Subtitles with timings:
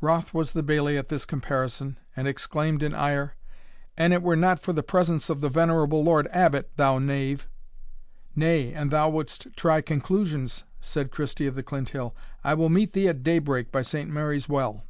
[0.00, 3.36] Wroth was the bailie at this comparison, and exclaimed in ire
[3.96, 7.46] "An it were not for the presence of the venerable Lord Abbot, thou knave"
[8.34, 12.12] "Nay, an thou wouldst try conclusions," said Christie of the Clinthill,
[12.42, 14.82] "I will meet thee at day break by Saint Mary's Well."